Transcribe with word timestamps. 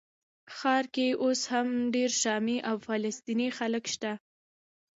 ښار 0.57 0.85
کې 0.95 1.07
اوس 1.23 1.41
هم 1.51 1.67
ډېر 1.95 2.11
شامي 2.21 2.57
او 2.69 2.75
فلسطیني 2.85 3.47
خلک 3.57 3.83
شته. 3.93 4.11